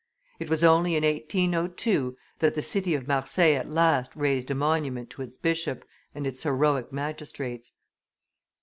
[0.39, 5.11] It was only in 1802 that the city of Marseilles at last raised a monument
[5.11, 5.85] to its bishop
[6.15, 7.73] and its heroic magistrates.